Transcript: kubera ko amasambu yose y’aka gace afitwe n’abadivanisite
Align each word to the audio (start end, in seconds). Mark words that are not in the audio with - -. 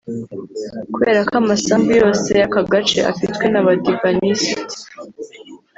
kubera 0.93 1.19
ko 1.29 1.33
amasambu 1.41 1.91
yose 2.01 2.29
y’aka 2.39 2.61
gace 2.71 2.99
afitwe 3.11 3.45
n’abadivanisite 3.49 4.75